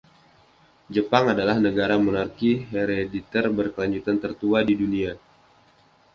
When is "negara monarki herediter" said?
1.67-3.45